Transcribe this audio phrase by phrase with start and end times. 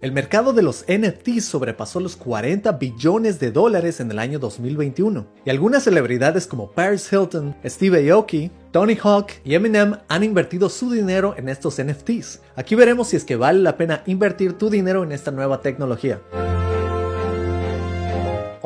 [0.00, 5.26] El mercado de los NFTs sobrepasó los 40 billones de dólares en el año 2021,
[5.44, 10.92] y algunas celebridades como Paris Hilton, Steve Aoki, Tony Hawk y Eminem han invertido su
[10.92, 12.42] dinero en estos NFTs.
[12.54, 16.20] Aquí veremos si es que vale la pena invertir tu dinero en esta nueva tecnología.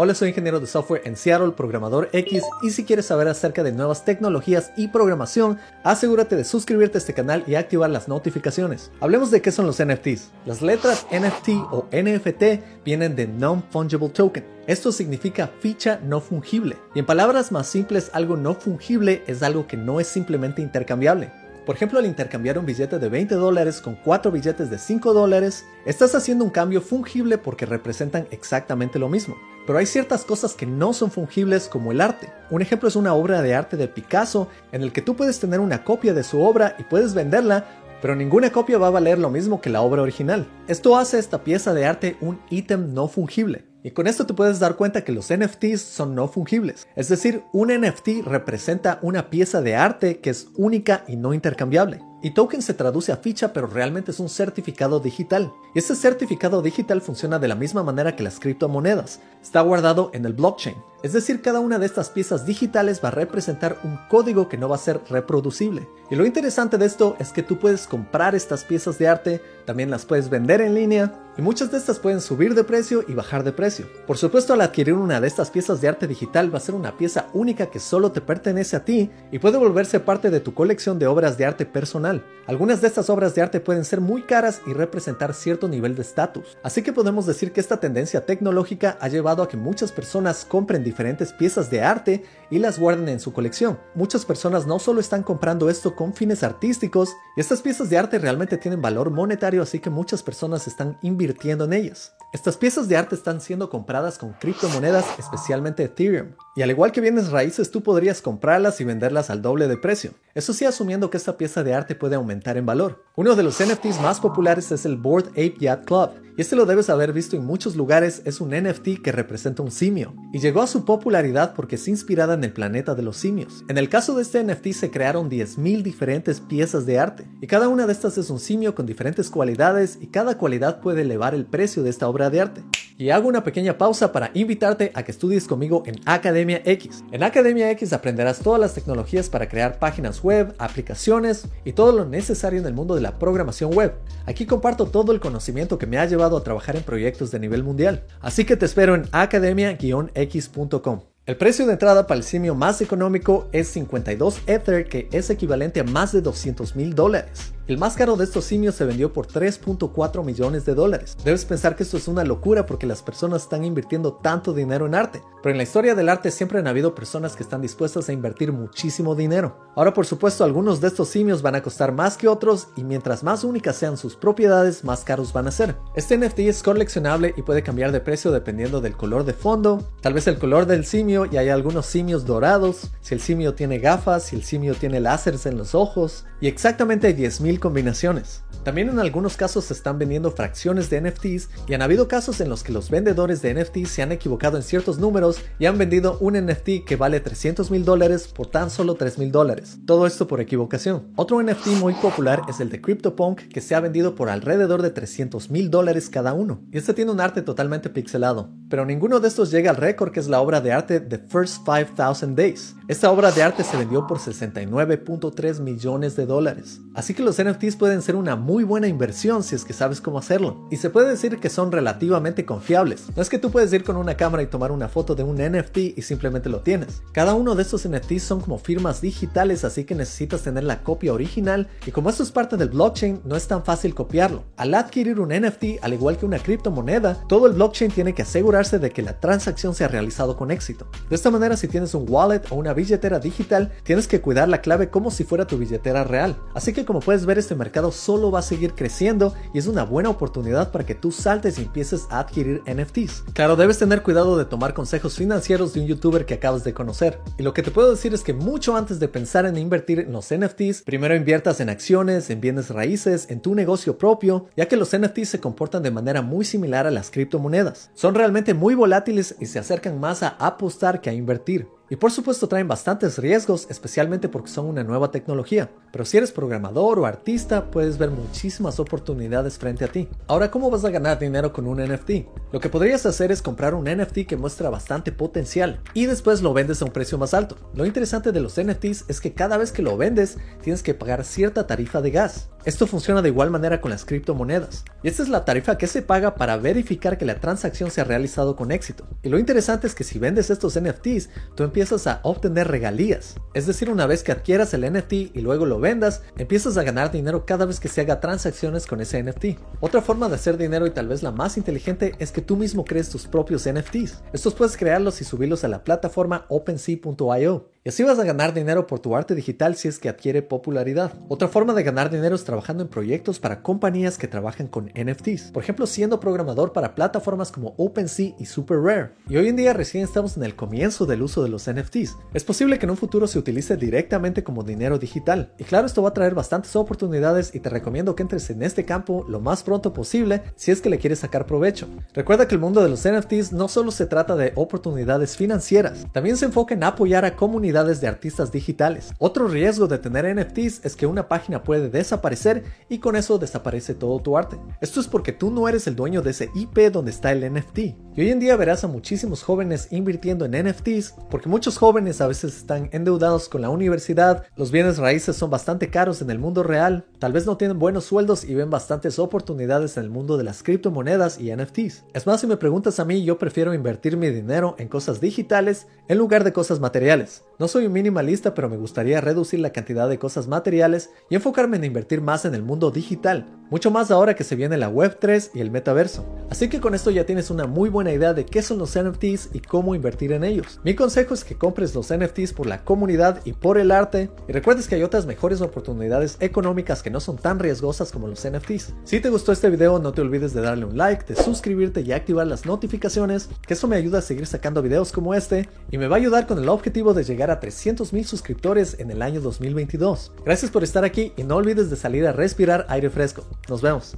[0.04, 3.70] Hola, soy ingeniero de software en Seattle, programador X, y si quieres saber acerca de
[3.70, 8.90] nuevas tecnologías y programación, asegúrate de suscribirte a este canal y activar las notificaciones.
[8.98, 10.32] Hablemos de qué son los NFTs.
[10.44, 14.44] Las letras NFT o NFT vienen de Non-Fungible Token.
[14.66, 16.78] Esto significa ficha no fungible.
[16.96, 21.30] Y en palabras más simples, algo no fungible es algo que no es simplemente intercambiable.
[21.64, 25.64] Por ejemplo, al intercambiar un billete de 20 dólares con 4 billetes de 5 dólares,
[25.86, 29.36] estás haciendo un cambio fungible porque representan exactamente lo mismo.
[29.64, 32.32] Pero hay ciertas cosas que no son fungibles como el arte.
[32.50, 35.60] Un ejemplo es una obra de arte de Picasso en el que tú puedes tener
[35.60, 37.66] una copia de su obra y puedes venderla,
[38.00, 40.48] pero ninguna copia va a valer lo mismo que la obra original.
[40.66, 43.71] Esto hace esta pieza de arte un ítem no fungible.
[43.84, 46.86] Y con esto te puedes dar cuenta que los NFTs son no fungibles.
[46.94, 52.00] Es decir, un NFT representa una pieza de arte que es única y no intercambiable.
[52.24, 55.52] Y token se traduce a ficha, pero realmente es un certificado digital.
[55.74, 59.18] Y este certificado digital funciona de la misma manera que las criptomonedas.
[59.42, 60.76] Está guardado en el blockchain.
[61.02, 64.68] Es decir, cada una de estas piezas digitales va a representar un código que no
[64.68, 65.88] va a ser reproducible.
[66.12, 69.90] Y lo interesante de esto es que tú puedes comprar estas piezas de arte, también
[69.90, 73.42] las puedes vender en línea, y muchas de estas pueden subir de precio y bajar
[73.42, 73.86] de precio.
[74.06, 76.98] Por supuesto, al adquirir una de estas piezas de arte digital va a ser una
[76.98, 80.98] pieza única que solo te pertenece a ti y puede volverse parte de tu colección
[80.98, 82.22] de obras de arte personal.
[82.46, 86.02] Algunas de estas obras de arte pueden ser muy caras y representar cierto nivel de
[86.02, 86.58] estatus.
[86.62, 90.84] Así que podemos decir que esta tendencia tecnológica ha llevado a que muchas personas compren
[90.84, 93.78] diferentes piezas de arte y las guarden en su colección.
[93.94, 98.18] Muchas personas no solo están comprando esto con fines artísticos, y estas piezas de arte
[98.18, 102.14] realmente tienen valor monetario, así que muchas personas están invirtiendo en ellas.
[102.32, 106.28] Estas piezas de arte están siendo compradas con criptomonedas, especialmente Ethereum.
[106.56, 110.12] Y al igual que bienes raíces, tú podrías comprarlas y venderlas al doble de precio.
[110.34, 113.04] Eso sí, asumiendo que esta pieza de arte puede aumentar en valor.
[113.16, 116.66] Uno de los NFTs más populares es el Board Ape Yacht Club, y este lo
[116.66, 120.62] debes haber visto en muchos lugares, es un NFT que representa un simio, y llegó
[120.62, 123.64] a su popularidad porque es inspirada en el planeta de los simios.
[123.68, 127.68] En el caso de este NFT se crearon 10.000 diferentes piezas de arte, y cada
[127.68, 131.46] una de estas es un simio con diferentes cualidades, y cada cualidad puede elevar el
[131.46, 132.62] precio de esta obra de arte.
[132.98, 137.02] Y hago una pequeña pausa para invitarte a que estudies conmigo en Academia X.
[137.10, 142.04] En Academia X aprenderás todas las tecnologías para crear páginas web, aplicaciones y todo lo
[142.04, 143.94] necesario en el mundo de la programación web.
[144.26, 147.64] Aquí comparto todo el conocimiento que me ha llevado a trabajar en proyectos de nivel
[147.64, 148.04] mundial.
[148.20, 151.00] Así que te espero en academia-x.com.
[151.24, 155.78] El precio de entrada para el simio más económico es 52 Ether, que es equivalente
[155.80, 157.51] a más de 200 mil dólares.
[157.68, 161.16] El más caro de estos simios se vendió por 3.4 millones de dólares.
[161.24, 164.96] Debes pensar que esto es una locura porque las personas están invirtiendo tanto dinero en
[164.96, 165.22] arte.
[165.42, 168.52] Pero en la historia del arte siempre han habido personas que están dispuestas a invertir
[168.52, 169.60] muchísimo dinero.
[169.76, 173.22] Ahora por supuesto algunos de estos simios van a costar más que otros y mientras
[173.22, 175.76] más únicas sean sus propiedades más caros van a ser.
[175.94, 180.14] Este NFT es coleccionable y puede cambiar de precio dependiendo del color de fondo, tal
[180.14, 184.24] vez el color del simio y hay algunos simios dorados, si el simio tiene gafas,
[184.24, 188.42] si el simio tiene láseres en los ojos y exactamente 10.000 combinaciones.
[188.64, 192.48] También en algunos casos se están vendiendo fracciones de NFTs y han habido casos en
[192.48, 196.16] los que los vendedores de NFTs se han equivocado en ciertos números y han vendido
[196.20, 199.78] un NFT que vale 300 mil dólares por tan solo 3 mil dólares.
[199.84, 201.08] Todo esto por equivocación.
[201.16, 204.90] Otro NFT muy popular es el de CryptoPunk que se ha vendido por alrededor de
[204.90, 206.62] 300 mil dólares cada uno.
[206.70, 208.50] Y este tiene un arte totalmente pixelado.
[208.72, 211.66] Pero ninguno de estos llega al récord que es la obra de arte The First
[211.66, 212.74] 5000 Days.
[212.88, 216.80] Esta obra de arte se vendió por 69.3 millones de dólares.
[216.94, 220.18] Así que los NFTs pueden ser una muy buena inversión si es que sabes cómo
[220.18, 220.66] hacerlo.
[220.70, 223.08] Y se puede decir que son relativamente confiables.
[223.14, 225.36] No es que tú puedes ir con una cámara y tomar una foto de un
[225.36, 227.02] NFT y simplemente lo tienes.
[227.12, 231.12] Cada uno de estos NFTs son como firmas digitales, así que necesitas tener la copia
[231.12, 231.68] original.
[231.86, 234.44] Y como esto es parte del blockchain, no es tan fácil copiarlo.
[234.56, 238.22] Al adquirir un NFT, al igual que una criptomoneda, todo el blockchain tiene que
[238.70, 240.86] de que la transacción se ha realizado con éxito.
[241.08, 244.60] De esta manera, si tienes un wallet o una billetera digital, tienes que cuidar la
[244.60, 246.36] clave como si fuera tu billetera real.
[246.54, 249.84] Así que como puedes ver, este mercado solo va a seguir creciendo y es una
[249.84, 253.24] buena oportunidad para que tú saltes y empieces a adquirir NFTs.
[253.32, 257.20] Claro, debes tener cuidado de tomar consejos financieros de un youtuber que acabas de conocer.
[257.38, 260.12] Y lo que te puedo decir es que mucho antes de pensar en invertir en
[260.12, 264.76] los NFTs, primero inviertas en acciones, en bienes raíces, en tu negocio propio, ya que
[264.76, 267.90] los NFTs se comportan de manera muy similar a las criptomonedas.
[267.94, 271.68] Son realmente muy volátiles y se acercan más a apostar que a invertir.
[271.92, 275.70] Y por supuesto traen bastantes riesgos, especialmente porque son una nueva tecnología.
[275.92, 280.08] Pero si eres programador o artista, puedes ver muchísimas oportunidades frente a ti.
[280.26, 282.10] Ahora, ¿cómo vas a ganar dinero con un NFT?
[282.50, 286.54] Lo que podrías hacer es comprar un NFT que muestra bastante potencial y después lo
[286.54, 287.58] vendes a un precio más alto.
[287.74, 291.26] Lo interesante de los NFTs es que cada vez que lo vendes tienes que pagar
[291.26, 292.48] cierta tarifa de gas.
[292.64, 294.84] Esto funciona de igual manera con las criptomonedas.
[295.02, 298.04] Y esta es la tarifa que se paga para verificar que la transacción se ha
[298.04, 299.04] realizado con éxito.
[299.22, 303.34] Y lo interesante es que si vendes estos NFTs, tú empiezas a obtener regalías.
[303.54, 307.10] Es decir, una vez que adquieras el NFT y luego lo vendas, empiezas a ganar
[307.10, 309.58] dinero cada vez que se haga transacciones con ese NFT.
[309.80, 312.84] Otra forma de hacer dinero y tal vez la más inteligente es que tú mismo
[312.84, 314.22] crees tus propios NFTs.
[314.32, 317.71] Estos puedes crearlos y subirlos a la plataforma OpenSea.io.
[317.84, 321.14] Y así vas a ganar dinero por tu arte digital si es que adquiere popularidad.
[321.26, 325.50] Otra forma de ganar dinero es trabajando en proyectos para compañías que trabajan con NFTs.
[325.50, 329.14] Por ejemplo, siendo programador para plataformas como OpenSea y SuperRare.
[329.28, 332.16] Y hoy en día recién estamos en el comienzo del uso de los NFTs.
[332.32, 335.52] Es posible que en un futuro se utilice directamente como dinero digital.
[335.58, 338.84] Y claro, esto va a traer bastantes oportunidades y te recomiendo que entres en este
[338.84, 341.88] campo lo más pronto posible si es que le quieres sacar provecho.
[342.14, 346.36] Recuerda que el mundo de los NFTs no solo se trata de oportunidades financieras, también
[346.36, 349.14] se enfoca en apoyar a comunidades de artistas digitales.
[349.18, 353.94] Otro riesgo de tener NFTs es que una página puede desaparecer y con eso desaparece
[353.94, 354.58] todo tu arte.
[354.82, 357.78] Esto es porque tú no eres el dueño de ese IP donde está el NFT.
[358.14, 362.26] Y hoy en día verás a muchísimos jóvenes invirtiendo en NFTs porque muchos jóvenes a
[362.26, 366.62] veces están endeudados con la universidad, los bienes raíces son bastante caros en el mundo
[366.62, 370.44] real, tal vez no tienen buenos sueldos y ven bastantes oportunidades en el mundo de
[370.44, 372.04] las criptomonedas y NFTs.
[372.12, 375.86] Es más, si me preguntas a mí, yo prefiero invertir mi dinero en cosas digitales
[376.08, 377.44] en lugar de cosas materiales.
[377.62, 381.76] No soy un minimalista, pero me gustaría reducir la cantidad de cosas materiales y enfocarme
[381.76, 385.50] en invertir más en el mundo digital, mucho más ahora que se viene la Web3
[385.54, 386.26] y el metaverso.
[386.50, 389.50] Así que con esto ya tienes una muy buena idea de qué son los NFTs
[389.54, 390.80] y cómo invertir en ellos.
[390.82, 394.52] Mi consejo es que compres los NFTs por la comunidad y por el arte y
[394.52, 398.92] recuerdes que hay otras mejores oportunidades económicas que no son tan riesgosas como los NFTs.
[399.04, 402.10] Si te gustó este video no te olvides de darle un like, de suscribirte y
[402.10, 406.08] activar las notificaciones, que eso me ayuda a seguir sacando videos como este y me
[406.08, 409.40] va a ayudar con el objetivo de llegar a 300 mil suscriptores en el año
[409.40, 410.32] 2022.
[410.44, 413.44] Gracias por estar aquí y no olvides de salir a respirar aire fresco.
[413.68, 414.16] Nos vemos.